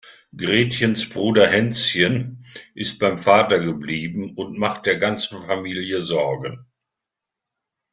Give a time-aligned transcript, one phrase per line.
[0.35, 6.65] Gretchens Bruder Hänschen ist beim Vater geblieben und macht der ganzen Familie Sorgen.